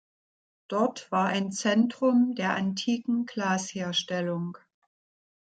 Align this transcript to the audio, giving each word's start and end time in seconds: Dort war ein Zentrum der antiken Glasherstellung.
Dort 0.67 1.11
war 1.11 1.27
ein 1.27 1.51
Zentrum 1.51 2.33
der 2.33 2.55
antiken 2.55 3.27
Glasherstellung. 3.27 4.57